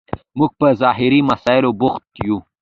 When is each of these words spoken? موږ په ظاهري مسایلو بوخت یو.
موږ 0.37 0.51
په 0.59 0.67
ظاهري 0.81 1.19
مسایلو 1.29 1.71
بوخت 1.79 2.07
یو. 2.25 2.37